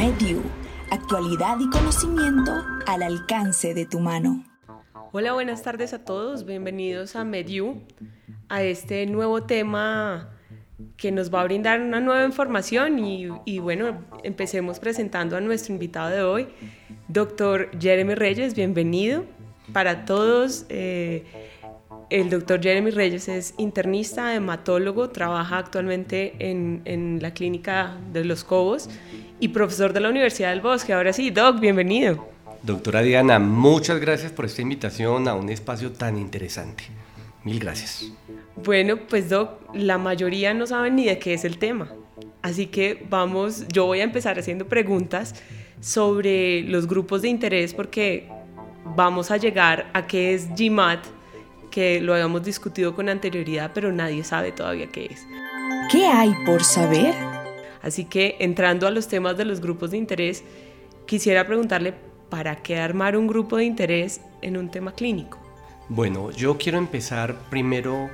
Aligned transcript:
MedU, 0.00 0.40
actualidad 0.90 1.58
y 1.60 1.68
conocimiento 1.68 2.52
al 2.86 3.02
alcance 3.02 3.74
de 3.74 3.84
tu 3.84 4.00
mano. 4.00 4.42
Hola, 5.12 5.34
buenas 5.34 5.62
tardes 5.62 5.92
a 5.92 6.06
todos, 6.06 6.46
bienvenidos 6.46 7.16
a 7.16 7.24
MedU, 7.26 7.82
a 8.48 8.62
este 8.62 9.04
nuevo 9.04 9.42
tema 9.42 10.30
que 10.96 11.12
nos 11.12 11.30
va 11.30 11.42
a 11.42 11.44
brindar 11.44 11.82
una 11.82 12.00
nueva 12.00 12.24
información 12.24 12.98
y, 12.98 13.58
bueno, 13.58 14.02
empecemos 14.24 14.78
presentando 14.78 15.36
a 15.36 15.42
nuestro 15.42 15.74
invitado 15.74 16.08
de 16.08 16.22
hoy, 16.22 16.48
doctor 17.08 17.68
Jeremy 17.78 18.14
Reyes, 18.14 18.54
bienvenido. 18.54 19.26
Para 19.74 20.06
todos, 20.06 20.64
eh, 20.70 21.26
el 22.10 22.28
doctor 22.28 22.60
Jeremy 22.60 22.90
Reyes 22.90 23.28
es 23.28 23.54
internista, 23.56 24.34
hematólogo, 24.34 25.10
trabaja 25.10 25.58
actualmente 25.58 26.34
en, 26.40 26.82
en, 26.84 27.22
la 27.22 27.32
clínica 27.32 27.96
de 28.12 28.24
Los 28.24 28.42
Cobos 28.42 28.90
y 29.38 29.48
profesor 29.48 29.92
de 29.92 30.00
la 30.00 30.10
Universidad 30.10 30.50
del 30.50 30.60
Bosque. 30.60 30.92
Ahora 30.92 31.12
sí, 31.12 31.30
Doc, 31.30 31.60
bienvenido. 31.60 32.28
Doctora 32.62 33.00
Diana, 33.02 33.38
muchas 33.38 34.00
gracias 34.00 34.32
por 34.32 34.44
esta 34.44 34.60
invitación 34.60 35.28
a 35.28 35.34
un 35.34 35.48
espacio 35.48 35.92
tan 35.92 36.18
interesante. 36.18 36.84
Mil 37.44 37.60
gracias. 37.60 38.12
Bueno, 38.56 38.98
pues 39.08 39.30
Doc, 39.30 39.60
la 39.72 39.96
mayoría 39.96 40.52
no 40.52 40.66
saben 40.66 40.96
ni 40.96 41.06
de 41.06 41.18
qué 41.18 41.34
es 41.34 41.44
el 41.44 41.58
tema. 41.58 41.90
Así 42.42 42.66
que 42.66 43.06
vamos, 43.08 43.66
yo 43.68 43.86
voy 43.86 44.00
a 44.00 44.04
empezar 44.04 44.38
haciendo 44.38 44.66
preguntas 44.66 45.34
sobre 45.80 46.62
los 46.62 46.86
grupos 46.86 47.22
de 47.22 47.28
interés 47.28 47.72
porque 47.72 48.28
vamos 48.96 49.30
a 49.30 49.36
llegar 49.36 49.90
a 49.94 50.06
qué 50.06 50.34
es 50.34 50.48
GMAT 50.54 51.19
que 51.70 52.00
lo 52.00 52.14
habíamos 52.14 52.42
discutido 52.42 52.94
con 52.94 53.08
anterioridad, 53.08 53.70
pero 53.74 53.92
nadie 53.92 54.24
sabe 54.24 54.52
todavía 54.52 54.88
qué 54.88 55.06
es. 55.06 55.26
¿Qué 55.90 56.06
hay 56.06 56.34
por 56.44 56.64
saber? 56.64 57.14
Así 57.82 58.04
que 58.04 58.36
entrando 58.40 58.86
a 58.86 58.90
los 58.90 59.08
temas 59.08 59.36
de 59.36 59.44
los 59.44 59.60
grupos 59.60 59.90
de 59.90 59.96
interés, 59.96 60.44
quisiera 61.06 61.46
preguntarle, 61.46 61.94
¿para 62.28 62.56
qué 62.56 62.78
armar 62.78 63.16
un 63.16 63.26
grupo 63.26 63.56
de 63.56 63.64
interés 63.64 64.20
en 64.42 64.56
un 64.56 64.70
tema 64.70 64.92
clínico? 64.92 65.38
Bueno, 65.88 66.30
yo 66.30 66.56
quiero 66.58 66.78
empezar 66.78 67.36
primero 67.50 68.10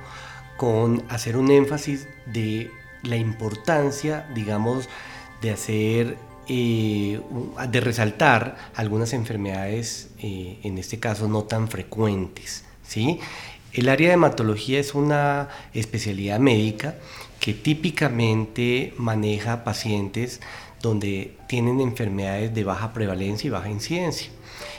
con 0.57 1.03
hacer 1.09 1.37
un 1.37 1.51
énfasis 1.51 2.07
de 2.25 2.71
la 3.03 3.15
importancia, 3.15 4.27
digamos, 4.33 4.89
de 5.41 5.51
hacer, 5.51 6.17
eh, 6.47 7.21
de 7.69 7.81
resaltar 7.81 8.57
algunas 8.73 9.13
enfermedades, 9.13 10.09
eh, 10.19 10.59
en 10.63 10.77
este 10.77 10.99
caso 10.99 11.27
no 11.27 11.43
tan 11.43 11.67
frecuentes. 11.67 12.66
¿Sí? 12.87 13.19
El 13.73 13.89
área 13.89 14.07
de 14.07 14.13
hematología 14.15 14.79
es 14.79 14.95
una 14.95 15.49
especialidad 15.73 16.39
médica 16.39 16.95
que 17.39 17.53
típicamente 17.53 18.93
maneja 18.97 19.63
pacientes 19.63 20.41
donde 20.81 21.35
tienen 21.47 21.81
enfermedades 21.81 22.53
de 22.53 22.63
baja 22.63 22.93
prevalencia 22.93 23.47
y 23.47 23.51
baja 23.51 23.69
incidencia. 23.69 24.29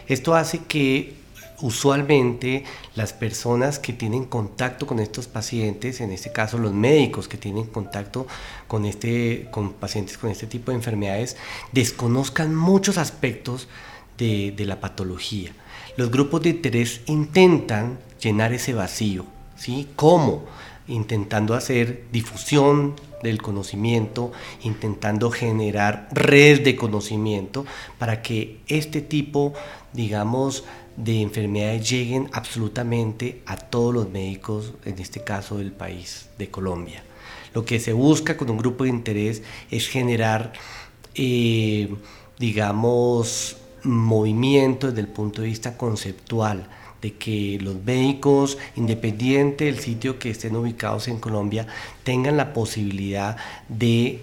Esto 0.08 0.34
hace 0.34 0.60
que 0.60 1.14
usualmente 1.60 2.64
las 2.94 3.12
personas 3.12 3.78
que 3.78 3.92
tienen 3.92 4.24
contacto 4.24 4.86
con 4.86 5.00
estos 5.00 5.26
pacientes, 5.26 6.00
en 6.00 6.12
este 6.12 6.32
caso 6.32 6.56
los 6.58 6.72
médicos 6.72 7.28
que 7.28 7.36
tienen 7.36 7.66
contacto 7.66 8.26
con, 8.68 8.84
este, 8.84 9.48
con 9.50 9.72
pacientes 9.72 10.18
con 10.18 10.30
este 10.30 10.46
tipo 10.46 10.70
de 10.70 10.76
enfermedades, 10.76 11.36
desconozcan 11.72 12.54
muchos 12.54 12.96
aspectos 12.96 13.68
de, 14.16 14.52
de 14.56 14.66
la 14.66 14.80
patología 14.80 15.52
los 15.98 16.12
grupos 16.12 16.42
de 16.42 16.50
interés 16.50 17.00
intentan 17.06 17.98
llenar 18.22 18.52
ese 18.52 18.72
vacío. 18.72 19.24
¿sí? 19.56 19.88
¿Cómo? 19.96 20.44
Intentando 20.86 21.54
hacer 21.54 22.04
difusión 22.12 22.94
del 23.24 23.42
conocimiento, 23.42 24.30
intentando 24.62 25.32
generar 25.32 26.08
redes 26.12 26.62
de 26.62 26.76
conocimiento 26.76 27.66
para 27.98 28.22
que 28.22 28.60
este 28.68 29.00
tipo, 29.00 29.54
digamos, 29.92 30.62
de 30.96 31.20
enfermedades 31.20 31.90
lleguen 31.90 32.30
absolutamente 32.32 33.42
a 33.44 33.56
todos 33.56 33.92
los 33.92 34.08
médicos, 34.08 34.74
en 34.84 35.00
este 35.00 35.24
caso 35.24 35.58
del 35.58 35.72
país, 35.72 36.28
de 36.38 36.48
Colombia. 36.48 37.02
Lo 37.54 37.64
que 37.64 37.80
se 37.80 37.92
busca 37.92 38.36
con 38.36 38.50
un 38.50 38.58
grupo 38.58 38.84
de 38.84 38.90
interés 38.90 39.42
es 39.68 39.88
generar, 39.88 40.52
eh, 41.16 41.92
digamos, 42.38 43.56
movimiento 43.88 44.88
desde 44.88 45.00
el 45.00 45.08
punto 45.08 45.42
de 45.42 45.48
vista 45.48 45.76
conceptual 45.76 46.68
de 47.00 47.14
que 47.14 47.58
los 47.60 47.76
médicos, 47.84 48.58
independiente 48.76 49.66
del 49.66 49.78
sitio 49.78 50.18
que 50.18 50.30
estén 50.30 50.56
ubicados 50.56 51.08
en 51.08 51.18
Colombia, 51.18 51.66
tengan 52.02 52.36
la 52.36 52.52
posibilidad 52.52 53.36
de 53.68 54.20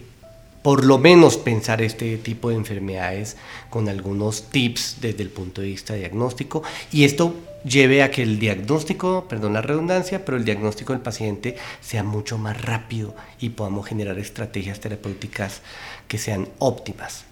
por 0.62 0.84
lo 0.84 0.98
menos 0.98 1.38
pensar 1.38 1.82
este 1.82 2.18
tipo 2.18 2.50
de 2.50 2.56
enfermedades 2.56 3.38
con 3.70 3.88
algunos 3.88 4.50
tips 4.50 4.98
desde 5.00 5.22
el 5.22 5.30
punto 5.30 5.62
de 5.62 5.68
vista 5.68 5.94
diagnóstico 5.94 6.64
y 6.92 7.04
esto 7.04 7.36
lleve 7.64 8.02
a 8.02 8.10
que 8.10 8.24
el 8.24 8.40
diagnóstico, 8.40 9.26
perdón 9.30 9.54
la 9.54 9.62
redundancia, 9.62 10.26
pero 10.26 10.38
el 10.38 10.46
diagnóstico 10.46 10.94
del 10.94 11.04
paciente 11.04 11.56
sea 11.82 12.04
mucho 12.04 12.38
más 12.38 12.60
rápido 12.62 13.16
y 13.40 13.50
podamos 13.50 13.88
generar 13.88 14.18
estrategias 14.18 14.80
terapéuticas 14.80 15.62
que 16.08 16.18
sean 16.18 16.48
óptimas. 16.58 17.26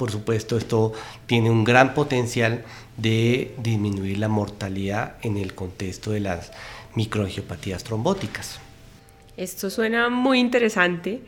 Por 0.00 0.10
supuesto, 0.10 0.56
esto 0.56 0.94
tiene 1.26 1.50
un 1.50 1.62
gran 1.62 1.92
potencial 1.92 2.64
de 2.96 3.54
disminuir 3.58 4.16
la 4.16 4.28
mortalidad 4.28 5.16
en 5.20 5.36
el 5.36 5.54
contexto 5.54 6.12
de 6.12 6.20
las 6.20 6.52
microangiopatías 6.94 7.84
trombóticas. 7.84 8.60
Esto 9.36 9.68
suena 9.68 10.08
muy 10.08 10.40
interesante, 10.40 11.20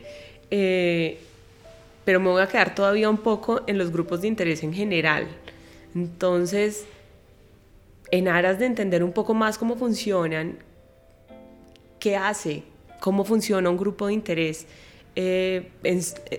eh, 0.49 1.19
pero 2.03 2.19
me 2.19 2.29
voy 2.29 2.41
a 2.41 2.47
quedar 2.47 2.73
todavía 2.73 3.11
un 3.11 3.19
poco 3.19 3.61
en 3.67 3.77
los 3.77 3.91
grupos 3.91 4.21
de 4.21 4.29
interés 4.29 4.63
en 4.63 4.73
general. 4.73 5.27
Entonces, 5.93 6.85
en 8.09 8.27
aras 8.27 8.57
de 8.57 8.65
entender 8.65 9.03
un 9.03 9.11
poco 9.11 9.35
más 9.35 9.59
cómo 9.59 9.75
funcionan, 9.75 10.57
qué 11.99 12.15
hace, 12.15 12.63
cómo 12.99 13.23
funciona 13.23 13.69
un 13.69 13.77
grupo 13.77 14.07
de 14.07 14.13
interés 14.13 14.65
eh, 15.15 15.69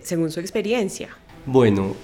según 0.03 0.33
su 0.33 0.41
experiencia. 0.41 1.17
Bueno, 1.47 1.95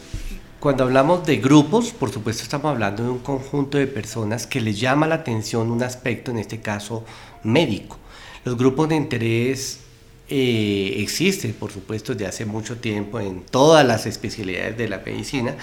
cuando 0.60 0.84
hablamos 0.84 1.24
de 1.24 1.38
grupos, 1.38 1.90
por 1.90 2.10
supuesto 2.10 2.42
estamos 2.42 2.70
hablando 2.70 3.02
de 3.02 3.08
un 3.08 3.20
conjunto 3.20 3.78
de 3.78 3.86
personas 3.86 4.46
que 4.46 4.60
les 4.60 4.78
llama 4.78 5.06
la 5.06 5.16
atención 5.16 5.70
un 5.70 5.82
aspecto, 5.82 6.30
en 6.30 6.38
este 6.38 6.60
caso 6.60 7.02
médico. 7.42 7.98
Los 8.44 8.58
grupos 8.58 8.90
de 8.90 8.96
interés 8.96 9.80
eh, 10.28 10.96
existen, 10.98 11.54
por 11.54 11.72
supuesto, 11.72 12.12
desde 12.12 12.26
hace 12.26 12.44
mucho 12.44 12.76
tiempo 12.76 13.18
en 13.18 13.40
todas 13.40 13.86
las 13.86 14.04
especialidades 14.04 14.76
de 14.76 14.88
la 14.88 14.98
medicina 14.98 15.56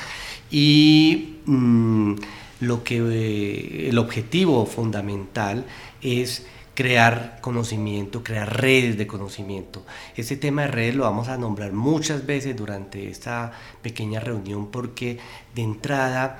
y 0.49 1.35
mm, 1.45 2.15
lo 2.61 2.83
que, 2.83 2.97
eh, 2.97 3.89
el 3.89 3.99
objetivo 3.99 4.65
fundamental 4.65 5.63
es 6.01 6.47
crear 6.77 7.39
conocimiento, 7.41 8.23
crear 8.23 8.61
redes 8.61 8.99
de 8.99 9.07
conocimiento. 9.07 9.83
Este 10.15 10.37
tema 10.37 10.61
de 10.61 10.67
redes 10.67 10.93
lo 10.93 11.05
vamos 11.05 11.27
a 11.27 11.35
nombrar 11.35 11.73
muchas 11.73 12.27
veces 12.27 12.55
durante 12.55 13.09
esta 13.09 13.51
pequeña 13.81 14.19
reunión 14.19 14.69
porque 14.69 15.17
de 15.55 15.63
entrada 15.63 16.37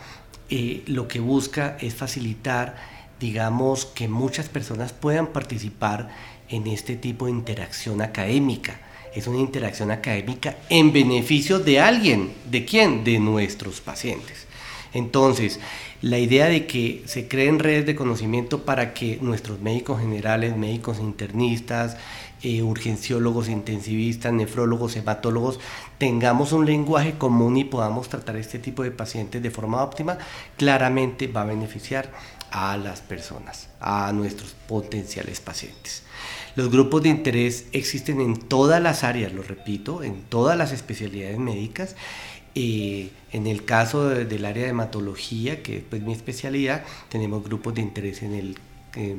eh, 0.51 0.83
lo 0.85 1.07
que 1.07 1.19
busca 1.19 1.75
es 1.81 1.95
facilitar, 1.95 2.75
digamos, 3.19 3.87
que 3.87 4.07
muchas 4.07 4.47
personas 4.47 4.93
puedan 4.93 5.25
participar 5.25 6.09
en 6.49 6.67
este 6.67 6.95
tipo 6.97 7.25
de 7.25 7.31
interacción 7.31 8.03
académica. 8.03 8.79
Es 9.15 9.25
una 9.25 9.39
interacción 9.39 9.89
académica 9.89 10.55
en 10.69 10.93
beneficio 10.93 11.57
de 11.57 11.79
alguien. 11.79 12.31
¿De 12.47 12.63
quién? 12.63 13.03
De 13.03 13.17
nuestros 13.17 13.81
pacientes. 13.81 14.46
Entonces, 14.97 15.59
la 16.01 16.17
idea 16.17 16.47
de 16.47 16.65
que 16.65 17.03
se 17.05 17.27
creen 17.27 17.59
redes 17.59 17.85
de 17.85 17.95
conocimiento 17.95 18.65
para 18.65 18.95
que 18.95 19.19
nuestros 19.21 19.59
médicos 19.61 19.99
generales, 19.99 20.57
médicos 20.57 20.97
internistas, 20.97 21.97
eh, 22.41 22.63
urgenciólogos, 22.63 23.47
intensivistas, 23.47 24.33
nefrólogos, 24.33 24.95
hematólogos, 24.95 25.59
tengamos 25.99 26.51
un 26.51 26.65
lenguaje 26.65 27.13
común 27.15 27.57
y 27.57 27.63
podamos 27.63 28.09
tratar 28.09 28.37
este 28.37 28.57
tipo 28.57 28.81
de 28.81 28.89
pacientes 28.89 29.43
de 29.43 29.51
forma 29.51 29.83
óptima, 29.83 30.17
claramente 30.57 31.27
va 31.27 31.43
a 31.43 31.45
beneficiar 31.45 32.11
a 32.49 32.75
las 32.77 33.01
personas, 33.01 33.69
a 33.79 34.11
nuestros 34.13 34.55
potenciales 34.67 35.41
pacientes. 35.41 36.01
Los 36.55 36.71
grupos 36.71 37.03
de 37.03 37.09
interés 37.09 37.67
existen 37.71 38.19
en 38.19 38.35
todas 38.35 38.81
las 38.81 39.03
áreas, 39.03 39.31
lo 39.31 39.43
repito, 39.43 40.01
en 40.01 40.23
todas 40.23 40.57
las 40.57 40.71
especialidades 40.71 41.37
médicas 41.37 41.95
en 43.31 43.47
el 43.47 43.65
caso 43.65 44.09
del 44.09 44.45
área 44.45 44.63
de 44.63 44.69
hematología, 44.69 45.61
que 45.61 45.77
es 45.77 45.83
pues, 45.89 46.01
mi 46.01 46.13
especialidad, 46.13 46.83
tenemos 47.09 47.43
grupos 47.43 47.75
de 47.75 47.81
interés 47.81 48.23
en 48.23 48.33
el 48.33 48.57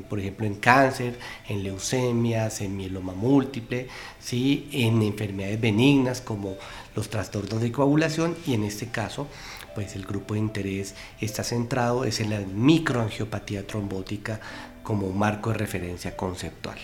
por 0.09 0.19
ejemplo, 0.19 0.45
en 0.45 0.57
cáncer, 0.57 1.15
en 1.49 1.63
leucemias, 1.63 2.61
en 2.63 2.77
mieloma 2.77 3.13
múltiple, 3.13 3.87
¿sí? 4.19 4.69
en 4.73 5.03
enfermedades 5.03 5.61
benignas 5.61 6.21
como 6.21 6.57
los 6.97 7.09
trastornos 7.09 7.61
de 7.61 7.71
coagulación 7.71 8.37
y 8.45 8.55
en 8.55 8.65
este 8.65 8.89
caso, 8.89 9.29
pues 9.77 9.95
el 9.95 10.05
grupo 10.05 10.35
de 10.35 10.41
interés 10.41 10.97
está 11.21 11.45
centrado 11.45 12.05
es 12.05 12.19
en 12.19 12.31
la 12.31 12.41
microangiopatía 12.41 13.67
trombótica 13.67 14.41
como 14.83 15.13
marco 15.13 15.51
de 15.51 15.59
referencia 15.59 16.17
conceptual. 16.17 16.79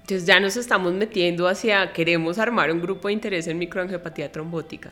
Entonces 0.00 0.26
ya 0.26 0.40
nos 0.40 0.56
estamos 0.56 0.94
metiendo 0.94 1.46
hacia, 1.46 1.92
queremos 1.92 2.38
armar 2.38 2.72
un 2.72 2.80
grupo 2.80 3.08
de 3.08 3.14
interés 3.14 3.46
en 3.46 3.58
microangiopatía 3.58 4.32
trombótica. 4.32 4.90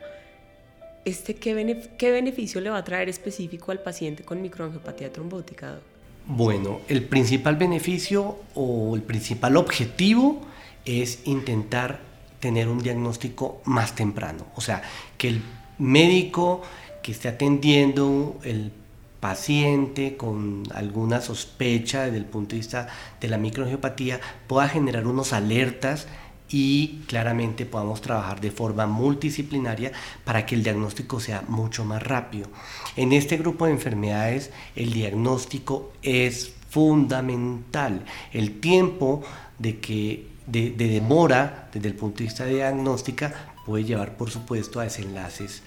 ¿Este 1.07 1.37
qué, 1.37 1.55
beneficio 1.55 2.61
le 2.61 2.69
va 2.69 2.79
a 2.79 2.85
traer 2.85 3.09
específico 3.09 3.71
al 3.71 3.79
paciente 3.79 4.25
con 4.25 4.43
microangiopatía 4.43 5.13
trombótica? 5.13 5.79
Bueno, 6.27 6.81
el 6.89 7.05
principal 7.05 7.55
beneficio 7.55 8.41
o 8.57 8.97
el 8.97 9.03
principal 9.03 9.57
objetivo 9.57 10.43
es 10.85 11.21
intentar 11.25 12.01
tener 12.41 12.69
un 12.69 12.81
diagnóstico 12.81 13.63
más 13.65 13.95
temprano. 13.95 14.47
O 14.57 14.61
sea, 14.61 14.83
que 15.17 15.29
el 15.29 15.43
médico 15.79 16.63
que 17.03 17.13
esté 17.13 17.29
atendiendo 17.29 18.37
el 18.43 18.73
paciente 19.21 20.17
con 20.17 20.65
alguna 20.75 21.21
sospecha 21.21 22.05
desde 22.05 22.19
el 22.19 22.25
punto 22.25 22.51
de 22.51 22.57
vista 22.57 22.89
de 23.21 23.29
la 23.29 23.39
microangiopatía 23.39 24.21
pueda 24.49 24.69
generar 24.69 25.07
unos 25.07 25.33
alertas 25.33 26.09
y 26.49 27.01
claramente 27.07 27.67
podamos 27.67 28.01
trabajar 28.01 28.41
de 28.41 28.51
forma 28.51 28.87
multidisciplinaria 28.87 29.93
para 30.25 30.47
que 30.47 30.55
el 30.55 30.63
diagnóstico 30.63 31.21
sea 31.21 31.43
mucho 31.49 31.85
más 31.85 32.03
rápido. 32.03 32.49
En 32.97 33.13
este 33.13 33.37
grupo 33.37 33.67
de 33.67 33.73
enfermedades 33.73 34.51
el 34.75 34.93
diagnóstico 34.93 35.93
es 36.03 36.53
fundamental. 36.71 38.05
El 38.33 38.61
tiempo 38.61 39.23
de 39.59 39.81
que 39.81 40.29
de, 40.47 40.71
demora 40.71 41.69
desde 41.73 41.89
el 41.89 41.95
punto 41.95 42.19
de 42.19 42.25
vista 42.25 42.45
de 42.45 42.55
diagnóstica 42.55 43.53
puede 43.65 43.85
llevar 43.85 44.17
por 44.17 44.31
supuesto 44.31 44.81
a 44.81 44.85
desenlaces 44.85 45.63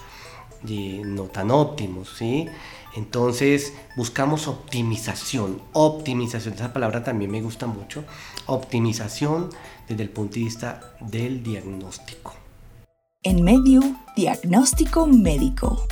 no 0.64 1.24
tan 1.24 1.52
óptimos, 1.52 2.16
¿sí? 2.18 2.48
Entonces 2.96 3.74
buscamos 3.96 4.48
optimización, 4.48 5.62
optimización, 5.74 6.56
esa 6.56 6.74
palabra 6.74 7.04
también 7.04 7.32
me 7.32 7.42
gusta 7.42 7.66
mucho, 7.68 8.04
optimización 8.46 9.50
desde 9.90 10.04
el 10.04 10.10
punto 10.10 10.36
de 10.36 10.42
vista 10.42 10.96
del 11.02 11.44
diagnóstico. 11.44 12.36
En 13.24 13.44
medio, 13.44 13.82
diagnóstico 14.16 15.06
médico. 15.08 15.86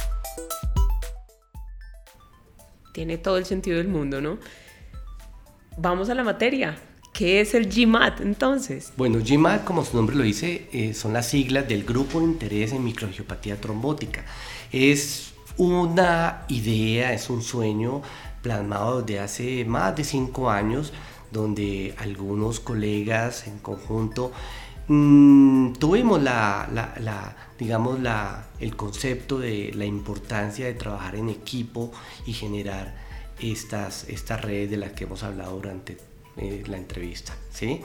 Tiene 2.94 3.18
todo 3.18 3.38
el 3.38 3.46
sentido 3.46 3.78
del 3.78 3.90
mundo, 3.90 4.22
¿no? 4.22 4.38
Vamos 5.78 6.10
a 6.10 6.16
la 6.16 6.24
materia. 6.24 6.78
¿Qué 7.14 7.42
es 7.42 7.56
el 7.56 7.68
GMAT 7.68 8.22
entonces? 8.22 8.94
Bueno, 8.96 9.20
GMAT, 9.20 9.64
como 9.64 9.84
su 9.84 9.98
nombre 9.98 10.16
lo 10.16 10.24
dice, 10.24 10.70
eh, 10.72 10.94
son 10.94 11.14
las 11.14 11.28
siglas 11.28 11.68
del 11.68 11.84
Grupo 11.84 12.20
de 12.20 12.26
Interés 12.26 12.74
en 12.74 12.84
Microangiopatía 12.84 13.60
Trombótica. 13.60 14.24
Es 14.72 15.34
una 15.58 16.46
idea, 16.48 17.14
es 17.14 17.30
un 17.30 17.42
sueño 17.42 18.04
plasmado 18.42 19.02
desde 19.02 19.20
hace 19.20 19.66
más 19.66 19.96
de 19.96 20.04
cinco 20.04 20.50
años, 20.50 20.94
donde 21.32 21.96
algunos 21.98 22.60
colegas 22.60 23.48
en 23.48 23.60
conjunto 23.60 24.32
mm, 24.88 25.74
tuvimos 25.74 26.22
la, 26.22 27.36
digamos, 27.60 28.00
la, 28.00 28.48
el 28.60 28.76
concepto 28.76 29.40
de 29.40 29.72
la 29.74 29.86
importancia 29.86 30.66
de 30.66 30.74
trabajar 30.74 31.16
en 31.16 31.30
equipo 31.30 31.92
y 32.26 32.34
generar 32.34 32.96
estas, 33.40 34.08
estas 34.10 34.42
redes 34.42 34.72
de 34.72 34.78
las 34.78 34.94
que 34.94 35.04
hemos 35.04 35.24
hablado 35.24 35.56
durante 35.56 35.98
eh, 36.38 36.64
la 36.68 36.78
entrevista. 36.78 37.36
¿sí? 37.52 37.82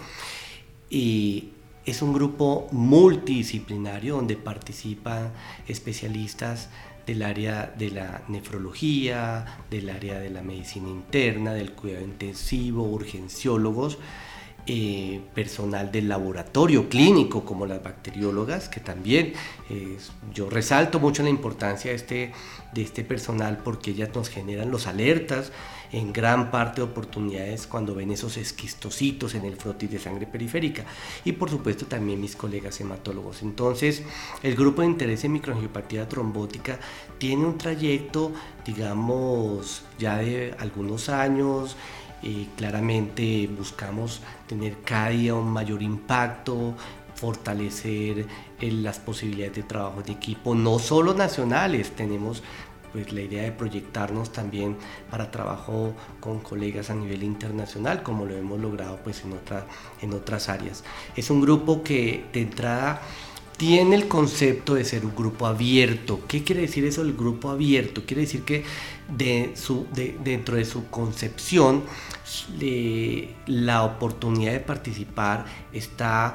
Y 0.91 1.51
es 1.85 2.01
un 2.03 2.13
grupo 2.13 2.69
multidisciplinario 2.71 4.17
donde 4.17 4.37
participan 4.37 5.33
especialistas 5.67 6.69
del 7.07 7.23
área 7.23 7.73
de 7.77 7.91
la 7.91 8.23
nefrología, 8.29 9.59
del 9.71 9.91
área 9.91 10.19
de 10.19 10.31
la 10.31 10.43
medicina 10.43 10.89
interna, 10.89 11.55
del 11.55 11.73
cuidado 11.73 12.05
intensivo, 12.05 12.85
urgenciólogos, 12.85 13.99
eh, 14.67 15.21
personal 15.35 15.91
del 15.91 16.09
laboratorio 16.09 16.89
clínico 16.89 17.45
como 17.45 17.67
las 17.67 17.83
bacteriólogas, 17.83 18.69
que 18.69 18.81
también 18.81 19.33
yo 20.35 20.51
resalto 20.51 21.01
mucho 21.01 21.23
la 21.23 21.31
importancia 21.31 21.91
de 21.91 21.97
este, 21.97 22.33
de 22.75 22.83
este 22.83 23.05
personal 23.05 23.59
porque 23.65 23.93
ellas 23.93 24.11
nos 24.15 24.29
generan 24.29 24.71
los 24.71 24.87
alertas 24.87 25.51
en 25.93 26.13
gran 26.13 26.51
parte 26.51 26.81
de 26.81 26.87
oportunidades 26.89 27.67
cuando 27.67 27.95
ven 27.95 28.11
esos 28.11 28.37
esquistocitos 28.37 29.35
en 29.35 29.45
el 29.45 29.57
frotis 29.57 29.91
de 29.91 29.99
sangre 29.99 30.27
periférica 30.27 30.85
y 31.25 31.33
por 31.33 31.51
supuesto 31.51 31.87
también 31.87 32.21
mis 32.21 32.35
colegas 32.35 32.81
hematólogos. 32.81 33.43
Entonces, 33.43 34.03
el 34.43 34.57
grupo 34.57 34.83
de 34.83 34.89
interés 34.89 35.25
en 35.25 35.33
microangiopatía 35.33 36.09
trombótica 36.09 36.79
tiene 37.19 37.45
un 37.45 37.59
trayecto, 37.59 38.33
digamos, 38.65 39.83
ya 39.99 40.17
de 40.17 40.55
algunos 40.59 41.09
años, 41.09 41.77
y 42.23 42.47
claramente 42.57 43.49
buscamos 43.49 44.23
tener 44.47 44.79
cada 44.83 45.11
día 45.11 45.35
un 45.35 45.51
mayor 45.51 45.83
impacto, 45.83 46.75
fortalecer 47.15 48.27
eh, 48.61 48.71
las 48.71 48.99
posibilidades 48.99 49.57
de 49.57 49.63
trabajo 49.63 50.03
de 50.03 50.13
equipo, 50.13 50.55
no 50.55 50.79
solo 50.79 51.15
nacionales, 51.15 51.93
tenemos 51.93 52.43
pues 52.93 53.13
la 53.13 53.23
idea 53.23 53.45
de 53.45 53.53
proyectarnos 53.53 54.33
también 54.33 54.77
para 55.11 55.31
trabajo 55.31 55.95
con 56.21 56.41
colegas 56.41 56.91
a 56.91 56.95
nivel 56.95 57.23
internacional, 57.23 58.03
como 58.03 58.27
lo 58.27 58.37
hemos 58.37 58.61
logrado 58.61 58.99
pues 59.03 59.25
en, 59.25 59.33
otra, 59.33 59.67
en 60.03 60.13
otras 60.13 60.49
áreas. 60.49 60.85
Es 61.17 61.31
un 61.31 61.41
grupo 61.41 61.83
que 61.83 62.27
de 62.33 62.43
entrada 62.43 63.01
tiene 63.63 63.95
el 63.95 64.09
concepto 64.09 64.75
de 64.75 64.85
ser 64.85 65.07
un 65.07 65.15
grupo 65.15 65.47
abierto. 65.47 66.23
¿Qué 66.27 66.43
quiere 66.43 66.63
decir 66.63 66.85
eso 66.85 67.05
del 67.05 67.13
grupo 67.13 67.49
abierto? 67.49 68.03
Quiere 68.05 68.23
decir 68.23 68.43
que 68.43 68.65
de 69.09 69.53
su, 69.55 69.87
dentro 69.93 70.57
de 70.57 70.65
su 70.65 70.89
concepción 70.89 71.85
la 73.47 73.85
oportunidad 73.85 74.51
de 74.51 74.59
participar 74.59 75.45
está 75.73 76.35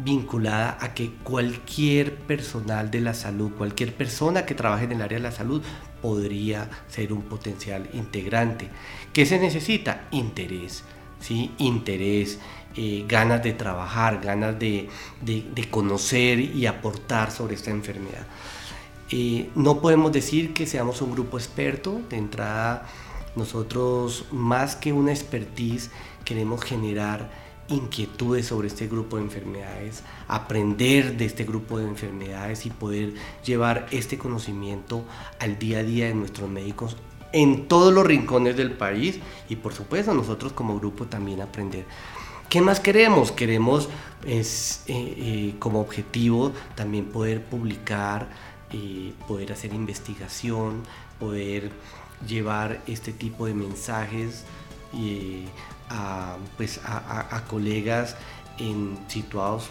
vinculada 0.00 0.76
a 0.80 0.94
que 0.94 1.12
cualquier 1.22 2.16
personal 2.16 2.90
de 2.90 3.02
la 3.02 3.14
salud, 3.14 3.52
cualquier 3.52 3.94
persona 3.94 4.44
que 4.44 4.56
trabaje 4.56 4.86
en 4.86 4.92
el 4.92 5.02
área 5.02 5.18
de 5.18 5.22
la 5.22 5.30
salud 5.30 5.62
podría 6.02 6.68
ser 6.88 7.12
un 7.12 7.22
potencial 7.22 7.88
integrante. 7.92 8.68
¿Qué 9.12 9.26
se 9.26 9.38
necesita? 9.38 10.08
Interés, 10.10 10.82
¿sí? 11.20 11.52
Interés, 11.58 12.38
eh, 12.76 13.04
ganas 13.06 13.42
de 13.42 13.52
trabajar, 13.52 14.20
ganas 14.20 14.58
de, 14.58 14.88
conocer 15.70 16.40
y 16.40 16.66
aportar 16.66 17.30
sobre 17.30 17.54
esta 17.54 17.70
enfermedad. 17.70 18.26
Eh, 19.10 19.50
no 19.54 19.80
podemos 19.80 20.12
decir 20.12 20.52
que 20.52 20.66
seamos 20.66 21.00
un 21.02 21.12
grupo 21.12 21.38
experto, 21.38 22.00
de 22.10 22.16
entrada 22.16 22.86
nosotros 23.36 24.26
más 24.30 24.76
que 24.76 24.92
una 24.92 25.12
expertise 25.12 25.90
queremos 26.24 26.62
generar 26.62 27.30
inquietudes 27.68 28.46
sobre 28.46 28.68
este 28.68 28.86
grupo 28.86 29.16
de 29.16 29.22
enfermedades, 29.22 30.02
aprender 30.28 31.16
de 31.16 31.24
este 31.24 31.44
grupo 31.44 31.78
de 31.78 31.86
enfermedades 31.86 32.66
y 32.66 32.70
poder 32.70 33.14
llevar 33.44 33.86
este 33.90 34.18
conocimiento 34.18 35.04
al 35.40 35.58
día 35.58 35.78
a 35.78 35.82
día 35.82 36.06
de 36.06 36.14
nuestros 36.14 36.48
médicos 36.50 36.96
en 37.34 37.66
todos 37.66 37.92
los 37.92 38.06
rincones 38.06 38.56
del 38.56 38.70
país 38.70 39.18
y 39.48 39.56
por 39.56 39.74
supuesto 39.74 40.14
nosotros 40.14 40.52
como 40.52 40.78
grupo 40.78 41.06
también 41.06 41.40
aprender. 41.40 41.84
¿Qué 42.48 42.60
más 42.60 42.78
queremos? 42.78 43.32
Queremos 43.32 43.88
es, 44.24 44.84
eh, 44.86 45.14
eh, 45.18 45.54
como 45.58 45.80
objetivo 45.80 46.52
también 46.76 47.06
poder 47.06 47.42
publicar, 47.42 48.28
eh, 48.70 49.12
poder 49.26 49.52
hacer 49.52 49.74
investigación, 49.74 50.84
poder 51.18 51.72
llevar 52.26 52.80
este 52.86 53.12
tipo 53.12 53.46
de 53.46 53.54
mensajes 53.54 54.44
a, 55.90 56.36
pues 56.56 56.80
a, 56.84 57.42
colegas 57.50 58.16
situados 59.08 59.66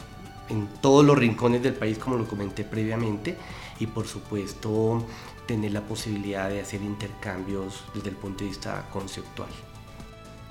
en 0.49 0.67
todos 0.81 1.05
los 1.05 1.17
rincones 1.17 1.63
del 1.63 1.75
país, 1.75 1.97
como 1.97 2.17
lo 2.17 2.27
comenté 2.27 2.65
previamente, 2.65 3.37
y 3.83 3.87
por 3.87 4.07
supuesto 4.07 5.05
tener 5.45 5.73
la 5.73 5.81
posibilidad 5.81 6.49
de 6.49 6.61
hacer 6.61 6.81
intercambios 6.81 7.83
desde 7.93 8.09
el 8.09 8.15
punto 8.15 8.43
de 8.43 8.49
vista 8.49 8.87
conceptual. 8.91 9.49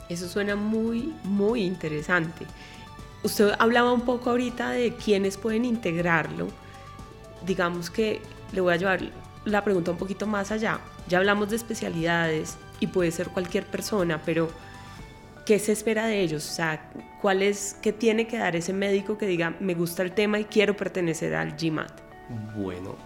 Eso 0.09 0.29
suena 0.29 0.55
muy, 0.55 1.15
muy 1.25 1.63
interesante. 1.63 2.47
Usted 3.23 3.53
hablaba 3.59 3.93
un 3.93 4.03
poco 4.03 4.31
ahorita 4.31 4.71
de 4.71 4.95
quiénes 4.95 5.39
pueden 5.39 5.65
integrarlo. 5.65 6.49
Digamos 7.47 7.89
que 7.89 8.21
le 8.53 8.61
voy 8.61 8.75
a 8.75 8.77
llevar 8.77 9.01
la 9.47 9.65
pregunta 9.65 9.93
un 9.93 9.97
poquito 9.97 10.27
más 10.27 10.53
allá. 10.53 10.81
Ya 11.09 11.19
hablamos 11.19 11.49
de 11.49 11.57
especialidades 11.57 12.59
y 12.81 12.89
puede 12.89 13.11
ser 13.13 13.29
cualquier 13.31 13.65
persona, 13.65 14.21
pero 14.27 14.51
¿qué 15.47 15.59
se 15.59 15.73
espera 15.73 16.07
de 16.07 16.21
ellos? 16.21 16.47
O 16.51 16.53
sea, 16.53 16.91
¿cuál 17.23 17.43
es, 17.43 17.77
¿qué 17.81 17.95
tiene 17.95 18.27
que 18.27 18.37
dar 18.37 18.57
ese 18.57 18.75
médico 18.75 19.17
que 19.17 19.27
diga, 19.27 19.57
me 19.59 19.75
gusta 19.75 20.03
el 20.03 20.13
tema 20.13 20.39
y 20.39 20.45
quiero 20.45 20.77
pertenecer 20.77 21.35
al 21.35 21.57
GMAT? 21.57 21.93
Bueno, 22.57 22.97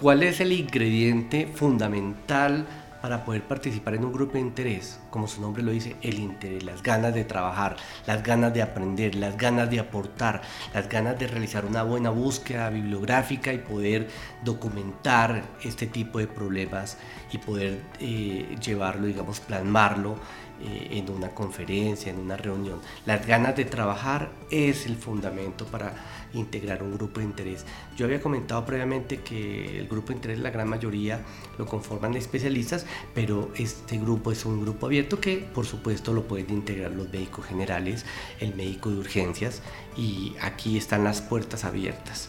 ¿cuál 0.00 0.22
es 0.22 0.40
el 0.40 0.52
ingrediente 0.52 1.46
fundamental 1.46 2.66
para 3.02 3.22
poder 3.22 3.42
participar 3.42 3.94
en 3.94 4.04
un 4.04 4.12
grupo 4.12 4.34
de 4.34 4.40
interés, 4.40 4.98
como 5.10 5.28
su 5.28 5.42
nombre 5.42 5.62
lo 5.62 5.72
dice, 5.72 5.96
el 6.00 6.18
interés, 6.18 6.64
las 6.64 6.82
ganas 6.82 7.14
de 7.14 7.24
trabajar, 7.24 7.76
las 8.06 8.22
ganas 8.22 8.52
de 8.54 8.62
aprender, 8.62 9.14
las 9.14 9.36
ganas 9.36 9.68
de 9.68 9.78
aportar, 9.78 10.40
las 10.72 10.88
ganas 10.88 11.18
de 11.18 11.26
realizar 11.26 11.66
una 11.66 11.82
buena 11.82 12.08
búsqueda 12.08 12.70
bibliográfica 12.70 13.52
y 13.52 13.58
poder 13.58 14.08
documentar 14.42 15.42
este 15.62 15.86
tipo 15.86 16.18
de 16.18 16.26
problemas 16.26 16.96
y 17.30 17.38
poder 17.38 17.80
eh, 18.00 18.56
llevarlo, 18.62 19.06
digamos, 19.06 19.40
plasmarlo 19.40 20.16
eh, 20.62 20.88
en 20.92 21.10
una 21.10 21.30
conferencia, 21.30 22.10
en 22.10 22.18
una 22.18 22.36
reunión. 22.36 22.80
Las 23.06 23.26
ganas 23.26 23.56
de 23.56 23.64
trabajar 23.64 24.30
es 24.50 24.84
el 24.84 24.96
fundamento 24.96 25.64
para 25.66 25.94
integrar 26.32 26.82
un 26.82 26.94
grupo 26.94 27.20
de 27.20 27.26
interés. 27.26 27.64
Yo 27.96 28.06
había 28.06 28.20
comentado 28.20 28.64
previamente 28.64 29.18
que 29.20 29.78
el 29.78 29.88
grupo 29.88 30.08
de 30.08 30.14
interés, 30.14 30.38
la 30.38 30.50
gran 30.50 30.68
mayoría 30.68 31.20
lo 31.58 31.66
conforman 31.66 32.14
especialistas, 32.14 32.86
pero 33.14 33.50
este 33.56 33.98
grupo 33.98 34.32
es 34.32 34.44
un 34.44 34.60
grupo 34.62 34.86
abierto 34.86 35.20
que 35.20 35.38
por 35.38 35.66
supuesto 35.66 36.12
lo 36.12 36.26
pueden 36.26 36.50
integrar 36.50 36.92
los 36.92 37.10
médicos 37.10 37.46
generales, 37.46 38.04
el 38.40 38.54
médico 38.54 38.90
de 38.90 38.98
urgencias 38.98 39.62
y 39.96 40.34
aquí 40.40 40.76
están 40.76 41.04
las 41.04 41.20
puertas 41.20 41.64
abiertas. 41.64 42.28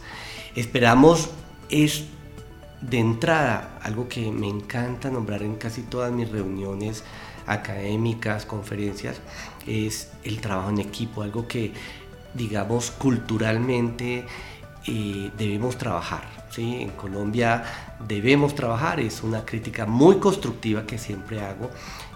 Esperamos 0.55 1.29
es 1.69 2.05
de 2.81 2.97
entrada 2.99 3.79
algo 3.83 4.09
que 4.09 4.31
me 4.31 4.49
encanta 4.49 5.09
nombrar 5.09 5.43
en 5.43 5.55
casi 5.55 5.83
todas 5.83 6.11
mis 6.11 6.29
reuniones 6.29 7.03
académicas, 7.45 8.45
conferencias, 8.45 9.19
es 9.67 10.11
el 10.23 10.41
trabajo 10.41 10.69
en 10.69 10.79
equipo, 10.79 11.21
algo 11.21 11.47
que 11.47 11.73
digamos 12.33 12.91
culturalmente 12.91 14.25
eh, 14.87 15.31
debemos 15.37 15.77
trabajar. 15.77 16.23
¿sí? 16.49 16.81
En 16.81 16.89
Colombia 16.91 17.63
debemos 18.07 18.55
trabajar, 18.55 18.99
es 18.99 19.21
una 19.21 19.45
crítica 19.45 19.85
muy 19.85 20.17
constructiva 20.17 20.85
que 20.85 20.97
siempre 20.97 21.39
hago 21.39 21.69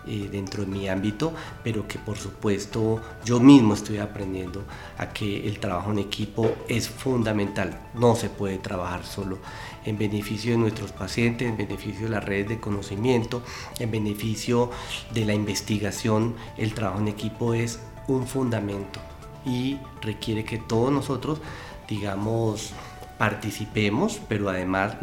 eh, 0.07 0.29
dentro 0.31 0.63
de 0.65 0.72
mi 0.72 0.89
ámbito, 0.89 1.34
pero 1.63 1.88
que 1.88 2.00
por 2.00 2.17
supuesto 2.17 3.01
yo 3.24 3.39
mismo 3.39 3.75
estoy 3.75 4.00
aprendiendo 4.00 4.63
a 4.98 5.10
que 5.10 5.48
el 5.48 5.60
trabajo 5.60 5.91
en 5.91 6.00
equipo 6.00 6.55
es 6.67 6.89
fundamental. 6.89 7.79
No 7.93 8.15
se 8.15 8.29
puede 8.29 8.57
trabajar 8.57 9.03
solo 9.03 9.38
en 9.86 9.98
beneficio 10.00 10.51
de 10.51 10.57
nuestros 10.57 10.91
pacientes, 10.91 11.48
en 11.48 11.57
beneficio 11.57 12.05
de 12.05 12.10
las 12.10 12.24
redes 12.24 12.50
de 12.50 12.60
conocimiento, 12.60 13.43
en 13.79 13.91
beneficio 13.91 14.72
de 15.13 15.25
la 15.25 15.36
investigación. 15.36 16.36
El 16.57 16.74
trabajo 16.74 17.00
en 17.00 17.10
equipo 17.10 17.53
es 17.53 17.79
un 18.07 18.25
fundamento 18.25 19.00
y 19.45 19.77
requiere 20.01 20.43
que 20.43 20.57
todos 20.57 20.91
nosotros, 20.91 21.39
digamos, 21.87 22.73
participemos, 23.17 24.19
pero 24.27 24.49
además 24.49 24.97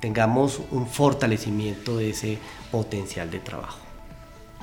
tengamos 0.00 0.60
un 0.70 0.86
fortalecimiento 0.86 1.96
de 1.96 2.10
ese 2.10 2.38
potencial 2.70 3.30
de 3.30 3.40
trabajo. 3.40 3.78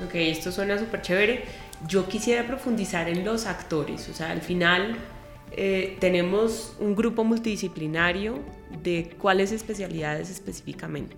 Ok, 0.04 0.16
esto 0.16 0.52
suena 0.52 0.80
súper 0.80 1.02
chévere. 1.02 1.44
Yo 1.88 2.08
quisiera 2.08 2.46
profundizar 2.48 3.10
en 3.10 3.26
los 3.26 3.46
actores, 3.46 4.08
o 4.10 4.14
sea, 4.14 4.32
al 4.32 4.42
final 4.42 4.98
eh, 5.52 5.98
tenemos 6.00 6.76
un 6.80 6.96
grupo 6.96 7.24
multidisciplinario 7.24 8.40
de 8.84 9.16
cuáles 9.18 9.52
especialidades 9.52 10.30
específicamente. 10.30 11.16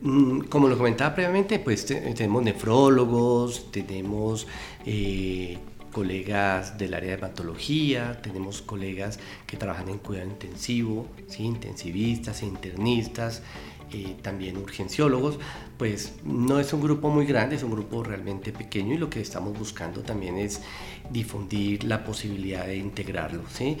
Mm, 0.00 0.42
como 0.42 0.68
lo 0.68 0.78
comentaba 0.78 1.14
previamente, 1.14 1.58
pues 1.58 1.84
tenemos 1.86 2.42
nefrólogos, 2.42 3.72
tenemos 3.72 4.46
eh, 4.86 5.58
colegas 5.92 6.78
del 6.78 6.94
área 6.94 7.10
de 7.10 7.18
hematología, 7.18 8.20
tenemos 8.22 8.62
colegas 8.62 9.18
que 9.46 9.56
trabajan 9.56 9.88
en 9.88 9.98
cuidado 9.98 10.28
intensivo, 10.28 11.06
¿sí? 11.28 11.44
intensivistas, 11.44 12.42
internistas, 12.42 13.42
eh, 13.90 14.16
también 14.20 14.58
urgenciólogos, 14.58 15.38
pues 15.78 16.12
no 16.22 16.60
es 16.60 16.72
un 16.74 16.82
grupo 16.82 17.08
muy 17.08 17.24
grande, 17.24 17.56
es 17.56 17.62
un 17.62 17.70
grupo 17.70 18.04
realmente 18.04 18.52
pequeño 18.52 18.94
y 18.94 18.98
lo 18.98 19.08
que 19.08 19.22
estamos 19.22 19.58
buscando 19.58 20.02
también 20.02 20.36
es 20.36 20.60
difundir 21.08 21.84
la 21.84 22.04
posibilidad 22.04 22.66
de 22.66 22.76
integrarlo. 22.76 23.44
¿sí? 23.50 23.78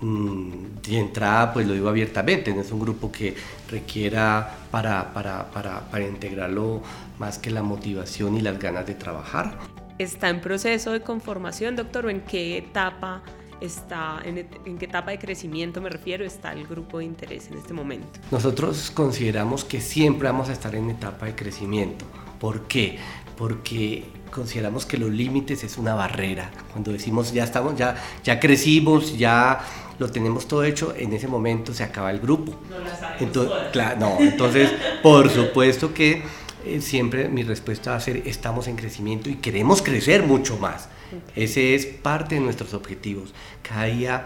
Mm, 0.00 0.80
de 0.82 0.98
entrada, 0.98 1.52
pues 1.52 1.66
lo 1.66 1.74
digo 1.74 1.90
abiertamente, 1.90 2.54
no 2.54 2.62
es 2.62 2.72
un 2.72 2.80
grupo 2.80 3.12
que 3.12 3.34
requiera 3.70 4.60
para, 4.70 5.12
para, 5.12 5.50
para, 5.50 5.90
para 5.90 6.06
integrarlo 6.06 6.80
más 7.18 7.36
que 7.38 7.50
la 7.50 7.62
motivación 7.62 8.36
y 8.36 8.40
las 8.40 8.58
ganas 8.58 8.86
de 8.86 8.94
trabajar. 8.94 9.58
¿Está 10.00 10.30
en 10.30 10.40
proceso 10.40 10.92
de 10.92 11.02
conformación, 11.02 11.76
doctor, 11.76 12.06
o 12.06 12.10
en 12.10 12.22
qué 12.22 12.56
etapa? 12.56 13.22
está 13.60 14.18
en, 14.24 14.78
qué 14.78 14.86
etapa 14.86 15.10
de 15.10 15.18
crecimiento 15.18 15.82
me 15.82 15.90
refiero 15.90 16.24
está 16.24 16.54
el 16.54 16.66
grupo 16.66 16.96
de 16.96 17.04
interés 17.04 17.48
en 17.48 17.58
este 17.58 17.74
momento? 17.74 18.18
Nosotros 18.30 18.90
consideramos 18.90 19.66
que 19.66 19.82
siempre 19.82 20.28
vamos 20.28 20.48
a 20.48 20.54
estar 20.54 20.74
en 20.74 20.88
etapa 20.88 21.26
de 21.26 21.34
crecimiento. 21.34 22.06
¿Por 22.38 22.62
qué? 22.62 22.98
Porque 23.36 24.06
consideramos 24.30 24.86
que 24.86 24.96
los 24.96 25.10
límites 25.10 25.62
es 25.64 25.76
una 25.76 25.94
barrera. 25.94 26.50
Cuando 26.72 26.92
decimos 26.92 27.34
ya 27.34 27.44
estamos, 27.44 27.76
ya, 27.76 27.94
ya 28.24 28.40
crecimos, 28.40 29.18
ya 29.18 29.60
lo 29.98 30.10
tenemos 30.10 30.48
todo 30.48 30.64
hecho, 30.64 30.94
en 30.96 31.12
ese 31.12 31.28
momento 31.28 31.74
se 31.74 31.84
acaba 31.84 32.10
el 32.10 32.20
grupo. 32.20 32.58
No 32.70 32.78
la 32.78 33.18
entonces, 33.20 33.54
claro, 33.70 34.00
no, 34.00 34.16
entonces, 34.18 34.70
por 35.02 35.28
supuesto 35.28 35.92
que 35.92 36.22
eh, 36.64 36.80
siempre 36.80 37.28
mi 37.28 37.42
respuesta 37.42 37.90
va 37.90 37.96
a 37.96 38.00
ser 38.00 38.22
estamos 38.26 38.68
en 38.68 38.76
crecimiento 38.76 39.30
y 39.30 39.36
queremos 39.36 39.82
crecer 39.82 40.24
mucho 40.24 40.56
más. 40.58 40.88
Ese 41.34 41.74
es 41.74 41.86
parte 41.86 42.36
de 42.36 42.40
nuestros 42.40 42.72
objetivos. 42.72 43.34
Cada 43.62 43.84
día 43.86 44.24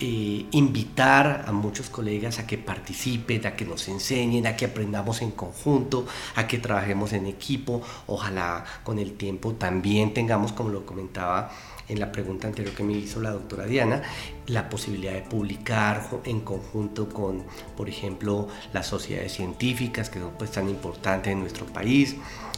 eh, 0.00 0.46
invitar 0.50 1.44
a 1.46 1.52
muchos 1.52 1.88
colegas 1.88 2.38
a 2.38 2.46
que 2.46 2.58
participen, 2.58 3.46
a 3.46 3.54
que 3.54 3.64
nos 3.64 3.86
enseñen, 3.86 4.46
a 4.46 4.56
que 4.56 4.64
aprendamos 4.64 5.22
en 5.22 5.30
conjunto, 5.30 6.06
a 6.34 6.46
que 6.48 6.58
trabajemos 6.58 7.12
en 7.12 7.26
equipo. 7.26 7.82
Ojalá 8.06 8.64
con 8.82 8.98
el 8.98 9.12
tiempo 9.12 9.52
también 9.52 10.12
tengamos, 10.12 10.52
como 10.52 10.70
lo 10.70 10.86
comentaba 10.86 11.52
en 11.92 12.00
la 12.00 12.10
pregunta 12.10 12.48
anterior 12.48 12.74
que 12.74 12.82
me 12.82 12.94
hizo 12.94 13.20
la 13.20 13.30
doctora 13.30 13.66
Diana, 13.66 14.02
la 14.46 14.68
posibilidad 14.68 15.12
de 15.12 15.22
publicar 15.22 16.08
en 16.24 16.40
conjunto 16.40 17.08
con, 17.08 17.44
por 17.76 17.88
ejemplo, 17.88 18.48
las 18.72 18.86
sociedades 18.86 19.32
científicas 19.32 20.10
que 20.10 20.18
son 20.18 20.32
pues 20.38 20.50
tan 20.50 20.68
importantes 20.68 21.32
en 21.32 21.40
nuestro 21.40 21.66
país, 21.66 22.16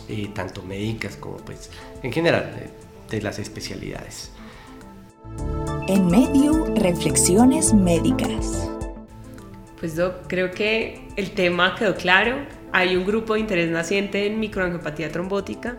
eh, 0.09 0.31
tanto 0.35 0.63
médicas 0.63 1.17
como 1.17 1.37
pues 1.37 1.71
en 2.03 2.13
general. 2.13 2.55
Eh, 2.61 2.85
de 3.11 3.23
las 3.23 3.39
especialidades. 3.39 4.31
En 5.89 6.07
medio, 6.07 6.65
reflexiones 6.77 7.75
médicas. 7.75 8.71
Pues 9.79 9.97
Doc, 9.97 10.27
creo 10.29 10.51
que 10.51 11.09
el 11.17 11.33
tema 11.33 11.75
quedó 11.75 11.95
claro. 11.95 12.47
Hay 12.73 12.97
un 12.97 13.05
grupo 13.05 13.35
de 13.35 13.41
interés 13.41 13.71
naciente 13.71 14.27
en 14.27 14.41
microangiopatía 14.41 15.13
trombótica 15.13 15.79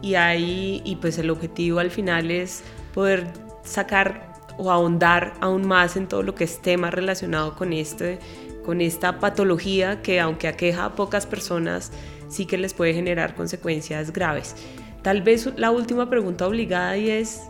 y 0.00 0.14
ahí 0.14 0.82
y 0.84 0.96
pues 0.96 1.18
el 1.18 1.30
objetivo 1.30 1.78
al 1.78 1.90
final 1.90 2.30
es 2.30 2.62
poder 2.92 3.26
sacar 3.64 4.32
o 4.58 4.70
ahondar 4.70 5.34
aún 5.40 5.66
más 5.66 5.96
en 5.96 6.06
todo 6.06 6.22
lo 6.22 6.34
que 6.34 6.44
es 6.44 6.60
tema 6.60 6.90
relacionado 6.90 7.56
con 7.56 7.72
este 7.72 8.18
con 8.64 8.80
esta 8.80 9.18
patología 9.18 10.02
que 10.02 10.20
aunque 10.20 10.46
aqueja 10.46 10.84
a 10.84 10.94
pocas 10.94 11.26
personas 11.26 11.90
sí 12.28 12.46
que 12.46 12.58
les 12.58 12.74
puede 12.74 12.94
generar 12.94 13.34
consecuencias 13.34 14.12
graves. 14.12 14.56
Tal 15.02 15.22
vez 15.22 15.48
la 15.56 15.70
última 15.70 16.08
pregunta 16.08 16.46
obligada 16.46 16.96
y 16.96 17.10
es, 17.10 17.42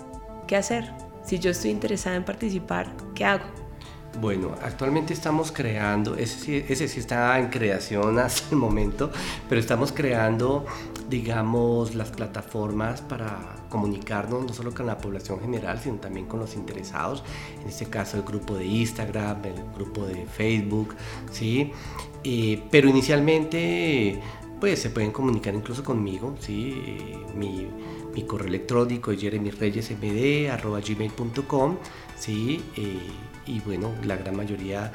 ¿qué 0.47 0.57
hacer? 0.57 0.91
Si 1.25 1.39
yo 1.39 1.51
estoy 1.51 1.71
interesada 1.71 2.17
en 2.17 2.25
participar, 2.25 2.93
¿qué 3.15 3.25
hago? 3.25 3.45
Bueno, 4.21 4.55
actualmente 4.63 5.15
estamos 5.15 5.53
creando, 5.53 6.17
ese, 6.17 6.71
ese 6.71 6.89
sí 6.89 7.01
está 7.01 7.39
en 7.39 7.49
creación 7.49 8.19
hasta 8.19 8.51
el 8.51 8.57
momento, 8.57 9.11
pero 9.49 9.61
estamos 9.61 9.93
creando, 9.93 10.67
digamos, 11.13 11.95
las 11.95 12.11
plataformas 12.11 13.03
para 13.03 13.55
comunicarnos 13.69 14.47
no 14.47 14.55
solo 14.55 14.73
con 14.75 14.87
la 14.87 14.97
población 14.97 15.41
general, 15.41 15.79
sino 15.79 15.97
también 15.97 16.25
con 16.27 16.41
los 16.41 16.57
interesados, 16.57 17.23
en 17.61 17.69
este 17.69 17.85
caso 17.87 18.17
el 18.17 18.23
grupo 18.23 18.57
de 18.57 18.65
Instagram, 18.65 19.45
el 19.45 19.63
grupo 19.75 20.07
de 20.07 20.25
Facebook, 20.27 20.95
¿sí? 21.31 21.71
Eh, 22.25 22.63
pero 22.71 22.89
inicialmente 22.89 24.19
pues 24.59 24.81
se 24.81 24.89
pueden 24.91 25.11
comunicar 25.11 25.55
incluso 25.55 25.85
conmigo, 25.85 26.35
¿sí? 26.41 27.21
mi, 27.35 27.67
mi 28.15 28.23
correo 28.23 28.49
electrónico 28.49 29.13
es 29.13 29.21
jeremyreyesmd.gmail.com, 29.21 31.77
¿sí? 32.17 32.63
Eh, 32.77 33.11
y 33.47 33.61
bueno, 33.61 33.93
la 34.05 34.17
gran 34.17 34.37
mayoría 34.37 34.93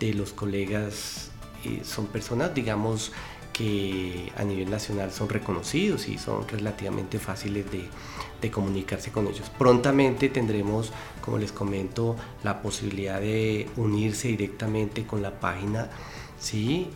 de 0.00 0.14
los 0.14 0.32
colegas 0.32 1.29
eh, 1.64 1.82
son 1.84 2.06
personas, 2.06 2.54
digamos, 2.54 3.12
que 3.52 4.32
a 4.36 4.44
nivel 4.44 4.70
nacional 4.70 5.12
son 5.12 5.28
reconocidos 5.28 6.08
y 6.08 6.18
son 6.18 6.48
relativamente 6.48 7.18
fáciles 7.18 7.66
de, 7.70 8.50
comunicarse 8.50 9.10
con 9.10 9.26
ellos. 9.26 9.50
Prontamente 9.58 10.30
tendremos, 10.30 10.92
como 11.20 11.36
les 11.36 11.52
comento, 11.52 12.16
la 12.42 12.62
posibilidad 12.62 13.20
de 13.20 13.68
unirse 13.76 14.28
directamente 14.28 15.04
con 15.04 15.20
la 15.20 15.38
página 15.38 15.90
¿sí? 16.38 16.88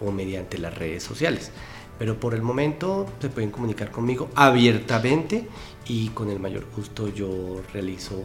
o 0.00 0.10
mediante 0.10 0.56
las 0.56 0.74
redes 0.74 1.02
sociales. 1.02 1.50
Pero 1.98 2.18
por 2.18 2.34
el 2.34 2.40
momento 2.40 3.06
se 3.20 3.28
pueden 3.28 3.50
comunicar 3.50 3.90
conmigo 3.90 4.30
abiertamente 4.34 5.46
y 5.86 6.08
con 6.08 6.30
el 6.30 6.40
mayor 6.40 6.66
gusto 6.74 7.08
yo 7.08 7.60
realizo 7.74 8.24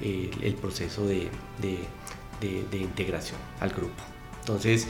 eh, 0.00 0.30
el 0.42 0.54
proceso 0.54 1.04
de, 1.06 1.28
de, 1.60 2.76
integración 2.78 3.40
al 3.58 3.70
grupo. 3.70 4.00
Entonces, 4.40 4.86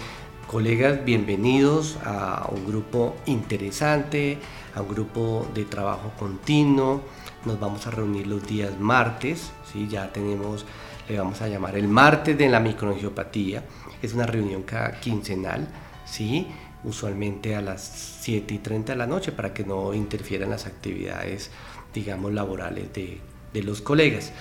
colegas, 0.46 1.04
bienvenidos 1.04 1.98
a 2.04 2.48
un 2.50 2.66
grupo 2.66 3.16
interesante, 3.26 4.38
a 4.74 4.82
un 4.82 4.88
grupo 4.88 5.46
de 5.54 5.64
trabajo 5.64 6.12
continuo. 6.18 7.02
Nos 7.44 7.58
vamos 7.58 7.86
a 7.86 7.90
reunir 7.90 8.26
los 8.26 8.46
días 8.46 8.78
martes, 8.78 9.50
¿sí? 9.72 9.88
ya 9.88 10.12
tenemos, 10.12 10.64
le 11.08 11.18
vamos 11.18 11.42
a 11.42 11.48
llamar 11.48 11.76
el 11.76 11.88
martes 11.88 12.38
de 12.38 12.48
la 12.48 12.60
microangiopatía 12.60 13.62
es 14.02 14.14
una 14.14 14.26
reunión 14.26 14.62
cada 14.62 15.00
quincenal, 15.00 15.68
¿sí? 16.04 16.46
usualmente 16.84 17.56
a 17.56 17.62
las 17.62 18.18
7 18.20 18.54
y 18.54 18.58
30 18.58 18.92
de 18.92 18.98
la 18.98 19.06
noche 19.06 19.32
para 19.32 19.52
que 19.52 19.64
no 19.64 19.94
interfieran 19.94 20.50
las 20.50 20.66
actividades, 20.66 21.50
digamos, 21.92 22.32
laborales 22.32 22.92
de, 22.92 23.20
de 23.52 23.62
los 23.62 23.80
colegas. 23.80 24.32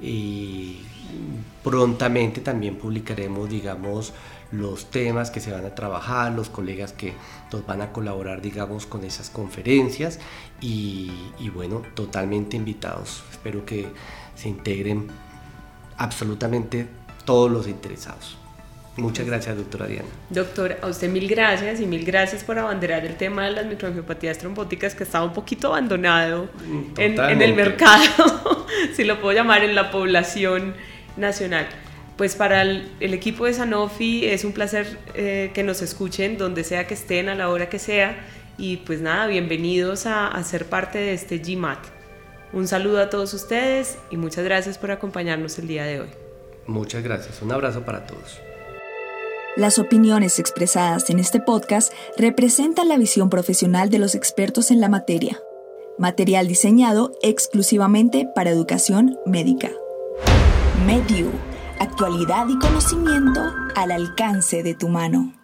Y 0.00 0.80
prontamente 1.62 2.40
también 2.40 2.76
publicaremos, 2.76 3.48
digamos, 3.48 4.12
los 4.52 4.90
temas 4.90 5.30
que 5.30 5.40
se 5.40 5.50
van 5.50 5.64
a 5.64 5.74
trabajar, 5.74 6.32
los 6.32 6.48
colegas 6.48 6.92
que 6.92 7.14
nos 7.52 7.66
van 7.66 7.80
a 7.82 7.92
colaborar, 7.92 8.40
digamos, 8.42 8.86
con 8.86 9.04
esas 9.04 9.30
conferencias 9.30 10.20
y, 10.60 11.10
y 11.38 11.48
bueno, 11.48 11.82
totalmente 11.94 12.56
invitados. 12.56 13.24
Espero 13.30 13.64
que 13.64 13.88
se 14.34 14.48
integren 14.48 15.08
absolutamente 15.96 16.86
todos 17.24 17.50
los 17.50 17.66
interesados. 17.66 18.36
Muchas 18.96 19.26
gracias, 19.26 19.56
doctora 19.56 19.86
Diana. 19.86 20.08
Doctor, 20.28 20.76
a 20.82 20.86
usted 20.86 21.08
mil 21.08 21.26
gracias 21.26 21.80
y 21.80 21.86
mil 21.86 22.04
gracias 22.04 22.44
por 22.44 22.58
abanderar 22.58 23.06
el 23.06 23.16
tema 23.16 23.46
de 23.46 23.52
las 23.52 23.64
microangiopatías 23.64 24.36
trombóticas 24.36 24.94
que 24.94 25.04
estaba 25.04 25.24
un 25.24 25.32
poquito 25.32 25.68
abandonado 25.68 26.50
en, 26.98 27.18
en, 27.18 27.40
el 27.40 27.54
mercado, 27.54 28.66
si 28.94 29.04
lo 29.04 29.18
puedo 29.18 29.34
llamar, 29.34 29.64
en 29.64 29.74
la 29.74 29.90
población 29.90 30.74
nacional. 31.16 31.66
Pues 32.16 32.36
para 32.36 32.62
el, 32.62 32.90
el 33.00 33.14
equipo 33.14 33.46
de 33.46 33.54
Sanofi 33.54 34.26
es 34.26 34.44
un 34.44 34.52
placer 34.52 34.98
eh, 35.14 35.50
que 35.54 35.62
nos 35.62 35.82
escuchen 35.82 36.36
donde 36.36 36.64
sea 36.64 36.86
que 36.86 36.94
estén, 36.94 37.28
a 37.28 37.34
la 37.34 37.48
hora 37.48 37.68
que 37.68 37.78
sea. 37.78 38.26
Y 38.58 38.78
pues 38.78 39.00
nada, 39.00 39.26
bienvenidos 39.26 40.06
a, 40.06 40.28
a 40.28 40.44
ser 40.44 40.66
parte 40.66 40.98
de 40.98 41.14
este 41.14 41.38
GMAT. 41.38 41.78
Un 42.52 42.68
saludo 42.68 43.00
a 43.00 43.08
todos 43.08 43.32
ustedes 43.32 43.96
y 44.10 44.18
muchas 44.18 44.44
gracias 44.44 44.76
por 44.76 44.90
acompañarnos 44.90 45.58
el 45.58 45.68
día 45.68 45.84
de 45.84 46.00
hoy. 46.00 46.08
Muchas 46.66 47.02
gracias. 47.02 47.40
Un 47.40 47.50
abrazo 47.50 47.82
para 47.82 48.06
todos. 48.06 48.40
Las 49.56 49.78
opiniones 49.78 50.38
expresadas 50.38 51.10
en 51.10 51.18
este 51.18 51.40
podcast 51.40 51.92
representan 52.16 52.88
la 52.88 52.96
visión 52.96 53.28
profesional 53.28 53.90
de 53.90 53.98
los 53.98 54.14
expertos 54.14 54.70
en 54.70 54.80
la 54.80 54.88
materia. 54.88 55.40
Material 55.98 56.48
diseñado 56.48 57.12
exclusivamente 57.22 58.26
para 58.34 58.50
educación 58.50 59.18
médica. 59.26 59.70
Medu, 60.86 61.30
actualidad 61.82 62.48
y 62.48 62.58
conocimiento 62.58 63.40
al 63.74 63.90
alcance 63.90 64.62
de 64.62 64.74
tu 64.74 64.88
mano. 64.88 65.41